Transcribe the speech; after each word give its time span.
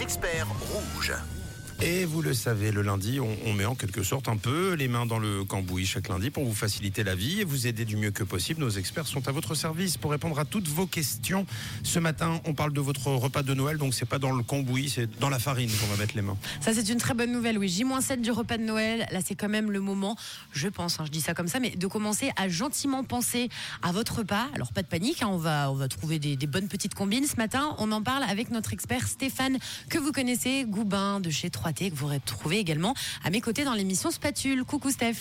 experts 0.00 0.44
rouges. 0.72 1.45
Et 1.82 2.06
vous 2.06 2.22
le 2.22 2.32
savez, 2.32 2.72
le 2.72 2.80
lundi, 2.80 3.20
on, 3.20 3.52
met 3.52 3.66
en 3.66 3.74
quelque 3.74 4.02
sorte 4.02 4.28
un 4.28 4.38
peu 4.38 4.72
les 4.72 4.88
mains 4.88 5.04
dans 5.04 5.18
le 5.18 5.44
cambouis 5.44 5.84
chaque 5.84 6.08
lundi 6.08 6.30
pour 6.30 6.44
vous 6.44 6.54
faciliter 6.54 7.04
la 7.04 7.14
vie 7.14 7.42
et 7.42 7.44
vous 7.44 7.66
aider 7.66 7.84
du 7.84 7.96
mieux 7.96 8.10
que 8.10 8.24
possible. 8.24 8.60
Nos 8.60 8.70
experts 8.70 9.06
sont 9.06 9.28
à 9.28 9.32
votre 9.32 9.54
service 9.54 9.98
pour 9.98 10.10
répondre 10.10 10.38
à 10.38 10.46
toutes 10.46 10.68
vos 10.68 10.86
questions. 10.86 11.44
Ce 11.82 11.98
matin, 11.98 12.40
on 12.46 12.54
parle 12.54 12.72
de 12.72 12.80
votre 12.80 13.08
repas 13.08 13.42
de 13.42 13.52
Noël, 13.52 13.76
donc 13.76 13.92
c'est 13.92 14.06
pas 14.06 14.18
dans 14.18 14.32
le 14.32 14.42
cambouis, 14.42 14.88
c'est 14.88 15.18
dans 15.18 15.28
la 15.28 15.38
farine 15.38 15.70
qu'on 15.70 15.86
va 15.86 15.96
mettre 15.96 16.16
les 16.16 16.22
mains. 16.22 16.36
Ça, 16.60 16.72
c'est 16.72 16.88
une 16.88 16.98
très 16.98 17.12
bonne 17.12 17.30
nouvelle, 17.30 17.58
oui. 17.58 17.68
J-7 17.68 18.22
du 18.22 18.30
repas 18.30 18.56
de 18.56 18.62
Noël. 18.62 19.06
Là, 19.12 19.20
c'est 19.24 19.34
quand 19.34 19.50
même 19.50 19.70
le 19.70 19.80
moment, 19.80 20.16
je 20.52 20.68
pense, 20.68 20.98
hein, 20.98 21.04
je 21.04 21.10
dis 21.10 21.20
ça 21.20 21.34
comme 21.34 21.48
ça, 21.48 21.60
mais 21.60 21.70
de 21.70 21.86
commencer 21.86 22.30
à 22.36 22.48
gentiment 22.48 23.04
penser 23.04 23.50
à 23.82 23.92
votre 23.92 24.20
repas. 24.20 24.46
Alors, 24.54 24.72
pas 24.72 24.82
de 24.82 24.88
panique, 24.88 25.22
hein, 25.22 25.28
on, 25.30 25.38
va, 25.38 25.70
on 25.70 25.74
va 25.74 25.88
trouver 25.88 26.18
des, 26.18 26.36
des 26.36 26.46
bonnes 26.46 26.68
petites 26.68 26.94
combines. 26.94 27.26
Ce 27.26 27.36
matin, 27.36 27.76
on 27.78 27.92
en 27.92 28.02
parle 28.02 28.22
avec 28.22 28.50
notre 28.50 28.72
expert 28.72 29.06
Stéphane, 29.06 29.58
que 29.90 29.98
vous 29.98 30.12
connaissez, 30.12 30.64
Goubin 30.66 31.20
de 31.20 31.28
chez 31.28 31.50
3T, 31.66 31.90
que 31.90 31.96
vous 31.96 32.06
retrouvez 32.06 32.58
également 32.58 32.94
à 33.24 33.30
mes 33.30 33.40
côtés 33.40 33.64
dans 33.64 33.74
l'émission 33.74 34.10
Spatule. 34.10 34.64
Coucou, 34.64 34.90
Steph. 34.90 35.16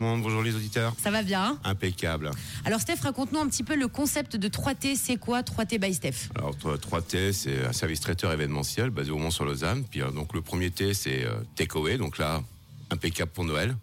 Bon, 0.00 0.18
bonjour 0.18 0.42
les 0.42 0.54
auditeurs. 0.54 0.94
Ça 1.00 1.10
va 1.10 1.22
bien 1.22 1.44
hein? 1.44 1.58
Impeccable. 1.64 2.30
Alors, 2.64 2.80
Steph, 2.80 3.02
raconte-nous 3.02 3.38
un 3.38 3.48
petit 3.48 3.62
peu 3.62 3.76
le 3.76 3.88
concept 3.88 4.36
de 4.36 4.48
3T. 4.48 4.96
C'est 4.96 5.16
quoi 5.16 5.42
3T 5.42 5.78
by 5.78 5.94
Steph? 5.94 6.30
Alors 6.34 6.56
3T, 6.56 7.32
c'est 7.32 7.66
un 7.66 7.72
service 7.72 8.00
traiteur 8.00 8.32
événementiel 8.32 8.90
basé 8.90 9.10
au 9.10 9.18
Mont-sur-Lausanne. 9.18 9.84
Puis 9.88 10.02
euh, 10.02 10.10
donc 10.10 10.32
le 10.32 10.40
premier 10.40 10.70
T, 10.70 10.94
c'est 10.94 11.24
euh, 11.24 11.34
takeaway. 11.54 11.98
Donc 11.98 12.18
là, 12.18 12.42
impeccable 12.90 13.30
pour 13.30 13.44
Noël. 13.44 13.76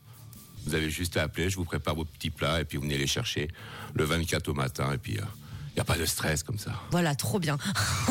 Vous 0.66 0.76
avez 0.76 0.89
juste 0.89 1.16
à 1.16 1.23
appeler, 1.23 1.50
je 1.50 1.55
vous 1.55 1.64
prépare 1.64 1.95
vos 1.95 2.05
petits 2.05 2.31
plats 2.31 2.59
et 2.59 2.66
puis 2.66 2.78
vous 2.78 2.84
venez 2.84 2.98
les 2.98 3.08
chercher 3.08 3.48
le 3.94 4.03
24 4.03 4.50
au 4.50 4.53
matin. 4.53 4.91
Et 4.94 4.98
puis 4.98 5.14
il 5.14 5.22
n'y 5.79 5.89
a 5.89 5.93
pas 5.93 5.97
de 5.97 6.05
stress 6.05 6.43
comme 6.43 6.57
ça. 6.57 6.71
Voilà, 6.91 7.15
trop 7.15 7.39
bien. 7.39 7.57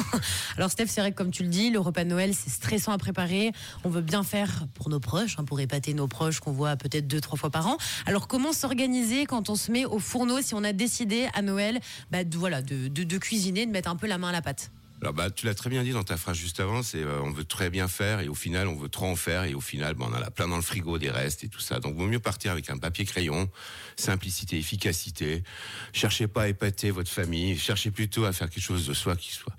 Alors 0.57 0.71
Steph, 0.71 0.87
c'est 0.89 1.01
vrai 1.01 1.13
que 1.13 1.17
comme 1.17 1.31
tu 1.31 1.43
le 1.43 1.49
dis, 1.49 1.71
le 1.71 1.79
repas 1.79 2.05
de 2.05 2.09
Noël, 2.09 2.35
c'est 2.35 2.51
stressant 2.51 2.93
à 2.93 2.99
préparer. 2.99 3.53
On 3.85 3.91
veut 3.91 4.01
bien 4.01 4.23
faire 4.23 4.67
pour 4.75 4.89
nos 4.89 5.01
proches, 5.01 5.37
hein, 5.39 5.45
pour 5.45 5.61
épater 5.61 5.95
nos 5.95 6.09
proches 6.09 6.41
qu'on 6.41 6.53
voit 6.53 6.77
peut-être 6.77 7.07
deux, 7.07 7.21
trois 7.21 7.39
fois 7.39 7.51
par 7.51 7.67
an. 7.67 7.77
Alors 8.07 8.27
comment 8.27 8.53
s'organiser 8.53 9.27
quand 9.27 9.51
on 9.51 9.55
se 9.55 9.71
met 9.71 9.85
au 9.85 9.99
fourneau 9.99 10.41
si 10.41 10.55
on 10.55 10.65
a 10.65 10.73
décidé 10.73 11.29
à 11.35 11.43
Noël 11.43 11.79
bah, 12.11 12.19
voilà, 12.33 12.63
de, 12.63 12.89
de 12.89 13.19
cuisiner, 13.19 13.67
de 13.67 13.71
mettre 13.71 13.91
un 13.91 13.97
peu 13.97 14.07
la 14.07 14.19
main 14.19 14.29
à 14.29 14.33
la 14.33 14.43
pâte? 14.43 14.71
Alors 15.01 15.13
bah 15.13 15.31
tu 15.31 15.47
l'as 15.47 15.55
très 15.55 15.71
bien 15.71 15.85
dit 15.85 15.93
dans 15.93 16.03
ta 16.03 16.17
phrase 16.17 16.37
juste 16.37 16.59
avant, 16.59 16.83
c'est 16.83 17.03
euh, 17.03 17.21
on 17.23 17.31
veut 17.31 17.45
très 17.45 17.71
bien 17.71 17.87
faire 17.87 18.21
et 18.21 18.29
au 18.29 18.35
final 18.35 18.67
on 18.67 18.77
veut 18.77 18.89
trop 18.89 19.07
en 19.07 19.15
faire 19.15 19.45
et 19.45 19.55
au 19.55 19.61
final 19.61 19.95
bah, 19.95 20.07
on 20.09 20.15
en 20.15 20.21
a 20.21 20.31
plein 20.31 20.49
dans 20.49 20.57
le 20.57 20.63
frigo 20.63 20.99
des 20.99 21.11
restes 21.11 21.45
et 21.45 21.49
tout 21.49 21.61
ça. 21.61 21.79
Donc 21.79 21.95
vaut 21.95 22.07
mieux 22.07 22.19
partir 22.19 22.51
avec 22.51 22.69
un 22.69 22.79
papier 22.79 23.05
crayon, 23.05 23.49
simplicité, 23.97 24.59
efficacité. 24.59 25.45
Cherchez 25.93 26.27
pas 26.27 26.43
à 26.43 26.49
épater 26.49 26.91
votre 26.91 27.11
famille, 27.11 27.57
cherchez 27.57 27.93
plutôt 27.93 28.25
à 28.25 28.33
faire 28.33 28.51
quelque 28.51 28.63
chose 28.63 28.87
de 28.87 28.95
soi 28.95 29.15
qui 29.15 29.33
soit 29.33 29.55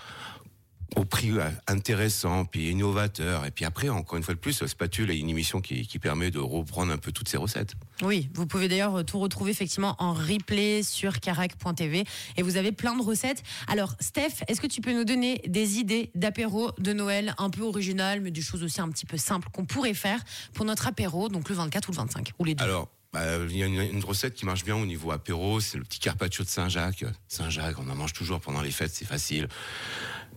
au 0.95 1.05
prix 1.05 1.31
euh, 1.31 1.49
intéressant, 1.67 2.45
puis 2.45 2.69
innovateur. 2.69 3.45
Et 3.45 3.51
puis 3.51 3.65
après, 3.65 3.89
encore 3.89 4.17
une 4.17 4.23
fois 4.23 4.33
de 4.33 4.39
plus, 4.39 4.65
Spatule 4.65 5.11
est 5.11 5.19
une 5.19 5.29
émission 5.29 5.61
qui, 5.61 5.87
qui 5.87 5.99
permet 5.99 6.31
de 6.31 6.39
reprendre 6.39 6.91
un 6.91 6.97
peu 6.97 7.11
toutes 7.11 7.29
ces 7.29 7.37
recettes. 7.37 7.73
Oui, 8.01 8.29
vous 8.33 8.45
pouvez 8.45 8.67
d'ailleurs 8.67 9.03
tout 9.05 9.19
retrouver 9.19 9.51
effectivement 9.51 9.95
en 9.99 10.13
replay 10.13 10.83
sur 10.83 11.19
carac.tv 11.19 12.03
et 12.37 12.41
vous 12.41 12.57
avez 12.57 12.71
plein 12.71 12.95
de 12.95 13.03
recettes. 13.03 13.43
Alors, 13.67 13.95
Steph, 13.99 14.43
est-ce 14.47 14.61
que 14.61 14.67
tu 14.67 14.81
peux 14.81 14.93
nous 14.93 15.05
donner 15.05 15.41
des 15.47 15.79
idées 15.79 16.11
d'apéro 16.15 16.71
de 16.77 16.93
Noël 16.93 17.33
un 17.37 17.49
peu 17.49 17.63
originales, 17.63 18.21
mais 18.21 18.31
des 18.31 18.41
choses 18.41 18.63
aussi 18.63 18.81
un 18.81 18.89
petit 18.89 19.05
peu 19.05 19.17
simples 19.17 19.49
qu'on 19.51 19.65
pourrait 19.65 19.93
faire 19.93 20.21
pour 20.53 20.65
notre 20.65 20.87
apéro, 20.87 21.29
donc 21.29 21.49
le 21.49 21.55
24 21.55 21.89
ou 21.89 21.91
le 21.91 21.97
25, 21.97 22.31
ou 22.39 22.45
les 22.45 22.55
deux? 22.55 22.63
Alors, 22.63 22.89
bah, 23.11 23.23
il 23.49 23.57
y 23.57 23.63
a 23.63 23.65
une, 23.65 23.81
une, 23.81 24.03
recette 24.03 24.35
qui 24.35 24.45
marche 24.45 24.63
bien 24.63 24.75
au 24.75 24.85
niveau 24.85 25.11
apéro, 25.11 25.59
c'est 25.59 25.77
le 25.77 25.83
petit 25.83 25.99
carpaccio 25.99 26.43
de 26.43 26.49
Saint-Jacques. 26.49 27.05
Saint-Jacques, 27.27 27.79
on 27.79 27.89
en 27.89 27.95
mange 27.95 28.13
toujours 28.13 28.39
pendant 28.39 28.61
les 28.61 28.71
fêtes, 28.71 28.93
c'est 28.93 29.05
facile. 29.05 29.47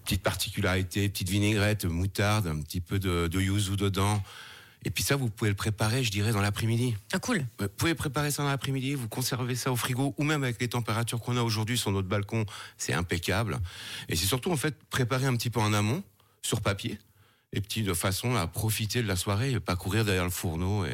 Petite 0.04 0.22
particularité, 0.22 1.08
petite 1.08 1.28
vinaigrette, 1.28 1.84
moutarde, 1.84 2.46
un 2.46 2.60
petit 2.60 2.80
peu 2.80 2.98
de, 2.98 3.28
de 3.28 3.40
yuzu 3.40 3.76
dedans. 3.76 4.22
Et 4.84 4.90
puis 4.90 5.04
ça, 5.04 5.14
vous 5.14 5.30
pouvez 5.30 5.50
le 5.50 5.56
préparer, 5.56 6.02
je 6.02 6.10
dirais, 6.10 6.32
dans 6.32 6.40
l'après-midi. 6.40 6.96
Ah 7.12 7.20
cool. 7.20 7.46
Vous 7.60 7.68
pouvez 7.68 7.94
préparer 7.94 8.32
ça 8.32 8.42
dans 8.42 8.48
l'après-midi, 8.48 8.94
vous 8.94 9.06
conservez 9.08 9.54
ça 9.54 9.70
au 9.70 9.76
frigo, 9.76 10.12
ou 10.18 10.24
même 10.24 10.42
avec 10.42 10.60
les 10.60 10.68
températures 10.68 11.20
qu'on 11.20 11.36
a 11.36 11.42
aujourd'hui 11.42 11.78
sur 11.78 11.92
notre 11.92 12.08
balcon, 12.08 12.44
c'est 12.78 12.92
impeccable. 12.92 13.60
Et 14.08 14.16
c'est 14.16 14.26
surtout, 14.26 14.50
en 14.50 14.56
fait, 14.56 14.76
préparer 14.90 15.26
un 15.26 15.36
petit 15.36 15.50
peu 15.50 15.60
en 15.60 15.72
amont, 15.72 16.02
sur 16.42 16.60
papier, 16.60 16.98
et 17.52 17.60
petit 17.60 17.84
de 17.84 17.94
façon 17.94 18.34
à 18.34 18.48
profiter 18.48 19.02
de 19.02 19.06
la 19.06 19.14
soirée 19.14 19.52
et 19.52 19.60
pas 19.60 19.76
courir 19.76 20.04
derrière 20.04 20.24
le 20.24 20.30
fourneau. 20.30 20.84
Et, 20.84 20.90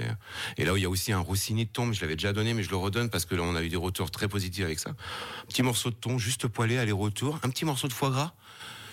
et 0.58 0.66
là 0.66 0.74
où 0.74 0.76
il 0.76 0.82
y 0.82 0.86
a 0.86 0.90
aussi 0.90 1.12
un 1.12 1.20
rossini 1.20 1.64
de 1.64 1.70
thon, 1.70 1.86
mais 1.86 1.94
je 1.94 2.02
l'avais 2.02 2.16
déjà 2.16 2.34
donné, 2.34 2.52
mais 2.52 2.62
je 2.62 2.70
le 2.70 2.76
redonne 2.76 3.08
parce 3.08 3.24
que 3.24 3.34
là 3.34 3.42
on 3.42 3.54
a 3.54 3.62
eu 3.62 3.70
des 3.70 3.76
retours 3.76 4.10
très 4.10 4.28
positifs 4.28 4.64
avec 4.64 4.78
ça. 4.78 4.90
Un 4.90 5.46
petit 5.46 5.62
morceau 5.62 5.88
de 5.88 5.94
thon, 5.94 6.18
juste 6.18 6.46
poêlé, 6.48 6.76
aller-retour, 6.76 7.38
un 7.42 7.48
petit 7.48 7.64
morceau 7.64 7.88
de 7.88 7.92
foie 7.94 8.10
gras. 8.10 8.34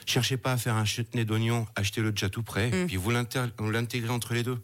Cherchez 0.05 0.38
pas 0.38 0.53
à 0.53 0.57
faire 0.57 0.75
un 0.75 0.85
chutney 0.85 1.25
d'oignon, 1.25 1.66
achetez-le 1.75 2.11
déjà 2.11 2.29
tout 2.29 2.43
prêt, 2.43 2.69
Mm. 2.69 2.88
puis 2.88 2.95
vous 2.97 3.11
l'inté- 3.11 3.45
vous 3.57 3.71
l'intégrez 3.71 4.11
entre 4.11 4.33
les 4.33 4.43
deux. 4.43 4.61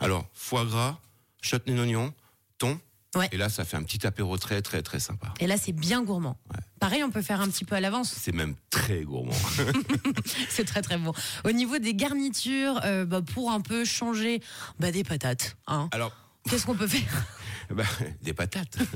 Alors, 0.00 0.26
foie 0.34 0.64
gras, 0.64 0.98
chutney 1.40 1.74
d'oignon, 1.76 2.12
thon, 2.58 2.78
Ouais. 3.14 3.28
et 3.32 3.36
là 3.38 3.48
ça 3.48 3.64
fait 3.64 3.76
un 3.78 3.82
petit 3.82 4.06
apéro 4.06 4.36
très 4.36 4.60
très 4.60 4.82
très 4.82 5.00
sympa. 5.00 5.32
Et 5.40 5.46
là, 5.46 5.56
c'est 5.56 5.72
bien 5.72 6.02
gourmand. 6.02 6.36
Ouais. 6.52 6.60
Pareil, 6.80 7.02
on 7.02 7.10
peut 7.10 7.22
faire 7.22 7.40
un 7.40 7.48
petit 7.48 7.64
peu 7.64 7.74
à 7.74 7.80
l'avance. 7.80 8.12
C'est 8.12 8.34
même 8.34 8.56
très 8.68 9.02
gourmand. 9.04 9.32
C'est 10.50 10.64
très 10.66 10.82
très 10.82 10.98
bon. 10.98 11.12
Au 11.44 11.52
niveau 11.52 11.78
des 11.78 11.94
garnitures, 11.94 12.80
euh, 12.84 13.06
bah, 13.06 13.22
pour 13.22 13.50
un 13.52 13.60
peu 13.62 13.84
changer 13.86 14.42
bah, 14.80 14.90
des 14.92 15.04
patates. 15.04 15.56
Hein. 15.66 15.88
Alors, 15.92 16.12
Qu'est-ce 16.48 16.64
qu'on 16.66 16.76
peut 16.76 16.86
faire? 16.86 17.24
Bah, 17.70 17.84
des 18.22 18.32
patates. 18.32 18.78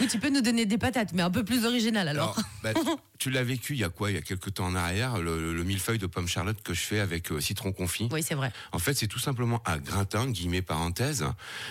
Oui, 0.00 0.08
tu 0.08 0.18
peux 0.18 0.30
nous 0.30 0.40
donner 0.40 0.66
des 0.66 0.78
patates, 0.78 1.12
mais 1.12 1.22
un 1.22 1.30
peu 1.30 1.44
plus 1.44 1.64
original 1.64 2.08
alors. 2.08 2.36
Alors, 2.64 2.74
bah, 2.84 2.94
tu- 3.18 3.30
l'as 3.30 3.44
vécu 3.44 3.74
il 3.74 3.78
y 3.78 3.84
a 3.84 3.88
quoi? 3.88 4.10
Il 4.10 4.14
y 4.14 4.18
a 4.18 4.22
quelques 4.22 4.54
temps 4.54 4.66
en 4.66 4.74
arrière, 4.74 5.18
le, 5.18 5.40
le- 5.40 5.54
le 5.54 5.62
millefeuille 5.64 5.98
de 5.98 6.06
pomme 6.06 6.26
charlotte 6.26 6.60
que 6.62 6.74
je 6.74 6.80
fais 6.80 6.98
avec 6.98 7.30
euh, 7.30 7.40
citron 7.40 7.72
confit. 7.72 8.08
Oui, 8.10 8.24
c'est 8.24 8.34
vrai. 8.34 8.52
En 8.72 8.80
fait, 8.80 8.94
c'est 8.94 9.06
tout 9.06 9.20
simplement 9.20 9.62
à 9.64 9.78
gratin, 9.78 10.28
guillemets 10.28 10.62
parenthèse, 10.62 11.24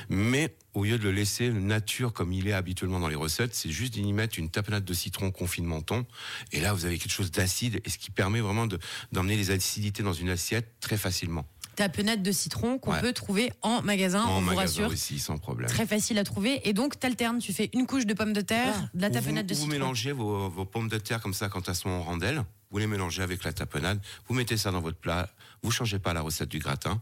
mais 0.07 0.55
au 0.73 0.85
lieu 0.85 0.97
de 0.97 1.03
le 1.03 1.11
laisser 1.11 1.49
nature 1.49 2.13
comme 2.13 2.31
il 2.31 2.47
est 2.47 2.53
habituellement 2.53 3.01
dans 3.01 3.09
les 3.09 3.15
recettes, 3.15 3.53
c'est 3.53 3.71
juste 3.71 3.93
d'y 3.93 4.13
mettre 4.13 4.39
une 4.39 4.49
tapenade 4.49 4.85
de 4.85 4.93
citron 4.93 5.31
confit 5.31 5.59
de 5.61 5.67
menton, 5.67 6.05
et 6.53 6.61
là 6.61 6.71
vous 6.73 6.85
avez 6.85 6.97
quelque 6.97 7.11
chose 7.11 7.31
d'acide, 7.31 7.81
et 7.83 7.89
ce 7.89 7.97
qui 7.97 8.11
permet 8.11 8.39
vraiment 8.39 8.67
de- 8.67 8.79
d'emmener 9.11 9.35
les 9.35 9.51
acidités 9.51 10.03
dans 10.03 10.13
une 10.13 10.29
assiette 10.29 10.71
très 10.79 10.95
facilement. 10.97 11.45
Tapenade 11.75 12.21
de 12.21 12.31
citron 12.31 12.77
qu'on 12.77 12.91
Ouais. 12.91 13.01
peut 13.01 13.13
trouver 13.13 13.51
en 13.61 13.81
magasin, 13.81 14.23
en 14.23 14.37
on 14.37 14.41
vous 14.41 14.55
rassure. 14.55 14.87
aussi, 14.89 15.19
sans 15.19 15.37
problème. 15.37 15.69
Très 15.69 15.85
facile 15.87 16.17
à 16.19 16.23
trouver. 16.23 16.67
Et 16.67 16.73
donc, 16.73 16.99
t'alternes, 16.99 17.39
tu 17.39 17.53
fais 17.53 17.69
une 17.73 17.87
couche 17.87 18.05
de 18.05 18.13
pommes 18.13 18.33
de 18.33 18.41
terre, 18.41 18.89
de 18.93 19.01
la 19.01 19.09
tapenade 19.09 19.45
vous, 19.45 19.49
de 19.49 19.53
ou 19.53 19.57
vous 19.57 19.61
citron. 19.63 19.71
mélangez 19.79 20.11
vos, 20.11 20.49
vos 20.49 20.65
pommes 20.65 20.89
de 20.89 20.97
terre 20.97 21.21
comme 21.21 21.33
ça 21.33 21.47
quand 21.49 21.67
elles 21.69 21.75
sont 21.75 21.89
en 21.89 22.03
rondelles, 22.03 22.43
vous 22.71 22.77
les 22.77 22.87
mélangez 22.87 23.23
avec 23.23 23.43
la 23.43 23.53
tapenade, 23.53 23.99
vous 24.27 24.33
mettez 24.35 24.57
ça 24.57 24.71
dans 24.71 24.81
votre 24.81 24.97
plat, 24.97 25.29
vous 25.63 25.71
changez 25.71 25.99
pas 25.99 26.13
la 26.13 26.21
recette 26.21 26.49
du 26.49 26.59
gratin, 26.59 27.01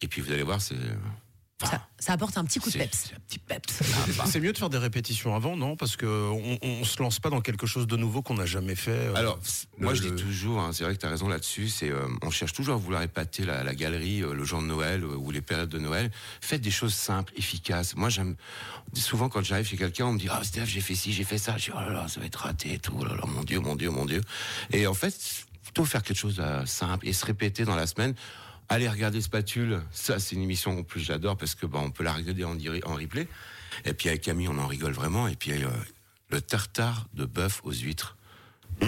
et 0.00 0.08
puis 0.08 0.20
vous 0.22 0.30
allez 0.32 0.42
voir, 0.42 0.60
c'est... 0.60 0.76
Ça, 1.64 1.86
ça 1.98 2.12
apporte 2.12 2.36
un 2.36 2.44
petit 2.44 2.58
coup 2.60 2.70
de 2.70 2.76
peps. 2.78 3.12
c'est 3.28 3.38
peps. 3.42 4.36
Mieux 4.40 4.52
de 4.52 4.58
faire 4.58 4.68
des 4.70 4.78
répétitions 4.78 5.34
avant, 5.34 5.56
non? 5.56 5.76
Parce 5.76 5.96
que 5.96 6.06
on, 6.06 6.58
on 6.62 6.84
se 6.84 7.00
lance 7.02 7.18
pas 7.20 7.30
dans 7.30 7.40
quelque 7.40 7.66
chose 7.66 7.86
de 7.86 7.96
nouveau 7.96 8.20
qu'on 8.22 8.34
n'a 8.34 8.46
jamais 8.46 8.74
fait. 8.74 8.90
euh, 8.90 9.14
Alors, 9.14 9.38
moi 9.78 9.92
le- 9.92 9.98
je 9.98 10.04
le- 10.04 10.10
dis 10.10 10.22
toujours, 10.22 10.60
hein, 10.60 10.70
c'est 10.72 10.84
vrai 10.84 10.94
que 10.94 11.00
tu 11.00 11.06
as 11.06 11.10
raison 11.10 11.28
là-dessus, 11.28 11.68
c'est 11.68 11.90
euh, 11.90 12.06
on 12.22 12.30
cherche 12.30 12.52
toujours 12.52 12.74
à 12.74 12.78
vouloir 12.78 13.02
épater 13.02 13.44
la, 13.44 13.64
la 13.64 13.74
galerie 13.74 14.22
euh, 14.22 14.34
le 14.34 14.44
jour 14.44 14.60
de 14.60 14.66
Noël 14.66 15.02
euh, 15.04 15.16
ou 15.16 15.30
les 15.30 15.40
périodes 15.40 15.70
de 15.70 15.78
Noël. 15.78 16.10
Faites 16.40 16.60
des 16.60 16.70
choses 16.70 16.94
simples, 16.94 17.32
efficaces. 17.36 17.96
Moi 17.96 18.08
j'aime 18.10 18.36
souvent 18.94 19.28
quand 19.28 19.42
j'arrive 19.42 19.66
chez 19.66 19.76
quelqu'un, 19.76 20.06
on 20.06 20.12
me 20.12 20.18
dit 20.18 20.28
"Ah 20.30 20.42
Steph, 20.44 20.66
j'ai 20.66 20.80
fait 20.80 20.94
ci, 20.94 21.12
j'ai 21.12 21.24
fait 21.24 21.38
ça." 21.38 21.56
Je 21.56 21.66
dis 21.66 21.70
"Oh 21.74 21.80
là 21.80 21.90
là, 21.90 22.08
ça 22.08 22.20
va 22.20 22.26
être 22.26 22.36
raté 22.40 22.74
et 22.74 22.78
tout. 22.78 22.94
Oh 23.00 23.04
là 23.04 23.14
là, 23.14 23.22
mon 23.26 23.42
dieu, 23.42 23.60
mon 23.60 23.76
dieu, 23.76 23.90
mon 23.90 24.04
dieu." 24.04 24.20
Et 24.72 24.86
en 24.86 24.94
fait, 24.94 25.14
plutôt 25.62 25.84
faire 25.84 26.02
quelque 26.02 26.18
chose 26.18 26.36
de 26.36 26.66
simple 26.66 27.08
et 27.08 27.12
se 27.12 27.24
répéter 27.24 27.64
dans 27.64 27.76
la 27.76 27.86
semaine. 27.86 28.14
Allez 28.68 28.88
regarder 28.88 29.20
Spatule, 29.20 29.82
ça 29.92 30.18
c'est 30.18 30.34
une 30.36 30.42
émission 30.42 30.78
en 30.78 30.82
plus 30.82 31.00
j'adore 31.00 31.36
parce 31.36 31.54
que 31.54 31.66
bah, 31.66 31.80
on 31.82 31.90
peut 31.90 32.04
la 32.04 32.12
regarder 32.12 32.44
en, 32.44 32.56
en 32.84 32.94
replay. 32.94 33.28
Et 33.84 33.92
puis 33.92 34.08
avec 34.08 34.22
Camille 34.22 34.48
on 34.48 34.58
en 34.58 34.66
rigole 34.66 34.92
vraiment. 34.92 35.28
Et 35.28 35.36
puis 35.36 35.52
euh, 35.52 35.68
le 36.30 36.40
tartare 36.40 37.06
de 37.14 37.24
bœuf 37.24 37.60
aux 37.64 37.72
huîtres. 37.72 38.16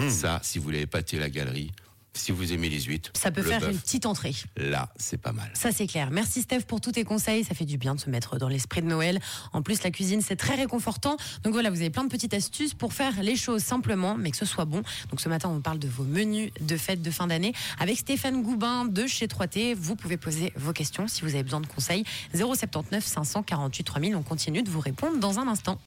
Ça, 0.09 0.41
si 0.43 0.59
vous 0.59 0.65
voulez 0.65 0.81
épater 0.81 1.17
la 1.17 1.29
galerie, 1.29 1.71
si 2.17 2.31
vous 2.31 2.53
aimez 2.53 2.69
les 2.69 2.81
huîtres, 2.81 3.11
Ça 3.13 3.31
peut 3.31 3.41
faire 3.41 3.61
bœuf, 3.61 3.71
une 3.71 3.79
petite 3.79 4.05
entrée. 4.05 4.35
Là, 4.55 4.89
c'est 4.97 5.17
pas 5.17 5.31
mal. 5.31 5.49
Ça, 5.53 5.71
c'est 5.71 5.87
clair. 5.87 6.09
Merci, 6.11 6.41
Steph, 6.41 6.61
pour 6.61 6.81
tous 6.81 6.91
tes 6.93 7.03
conseils. 7.03 7.43
Ça 7.43 7.55
fait 7.55 7.65
du 7.65 7.77
bien 7.77 7.95
de 7.95 7.99
se 7.99 8.09
mettre 8.09 8.37
dans 8.37 8.47
l'esprit 8.47 8.81
de 8.81 8.87
Noël. 8.87 9.19
En 9.53 9.61
plus, 9.61 9.83
la 9.83 9.91
cuisine, 9.91 10.21
c'est 10.21 10.35
très 10.35 10.55
réconfortant. 10.55 11.17
Donc 11.43 11.53
voilà, 11.53 11.69
vous 11.69 11.77
avez 11.77 11.89
plein 11.89 12.03
de 12.03 12.09
petites 12.09 12.33
astuces 12.33 12.73
pour 12.73 12.93
faire 12.93 13.21
les 13.21 13.35
choses 13.35 13.63
simplement, 13.63 14.15
mais 14.15 14.31
que 14.31 14.37
ce 14.37 14.45
soit 14.45 14.65
bon. 14.65 14.83
Donc 15.09 15.19
ce 15.19 15.29
matin, 15.29 15.49
on 15.49 15.61
parle 15.61 15.79
de 15.79 15.87
vos 15.87 16.03
menus 16.03 16.51
de 16.61 16.77
fête 16.77 17.01
de 17.01 17.11
fin 17.11 17.27
d'année 17.27 17.53
avec 17.79 17.97
Stéphane 17.97 18.41
Goubin 18.41 18.85
de 18.85 19.07
chez 19.07 19.27
3T. 19.27 19.75
Vous 19.75 19.95
pouvez 19.95 20.17
poser 20.17 20.53
vos 20.55 20.73
questions 20.73 21.07
si 21.07 21.21
vous 21.21 21.33
avez 21.33 21.43
besoin 21.43 21.61
de 21.61 21.67
conseils. 21.67 22.03
079 22.33 23.05
548 23.05 23.83
3000. 23.83 24.15
On 24.15 24.23
continue 24.23 24.63
de 24.63 24.69
vous 24.69 24.79
répondre 24.79 25.17
dans 25.19 25.39
un 25.39 25.47
instant. 25.47 25.75